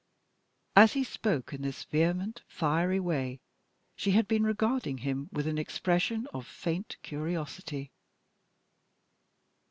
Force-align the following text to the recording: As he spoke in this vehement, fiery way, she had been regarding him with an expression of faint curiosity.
As 0.75 0.93
he 0.93 1.03
spoke 1.03 1.53
in 1.53 1.61
this 1.61 1.83
vehement, 1.83 2.41
fiery 2.47 2.99
way, 2.99 3.39
she 3.95 4.13
had 4.13 4.27
been 4.27 4.43
regarding 4.43 4.97
him 4.97 5.29
with 5.31 5.45
an 5.45 5.59
expression 5.59 6.25
of 6.33 6.47
faint 6.47 6.97
curiosity. 7.03 7.91